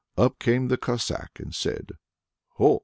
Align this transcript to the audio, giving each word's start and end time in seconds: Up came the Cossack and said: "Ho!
Up 0.17 0.39
came 0.39 0.67
the 0.69 0.77
Cossack 0.77 1.39
and 1.39 1.53
said: 1.53 1.91
"Ho! 2.55 2.79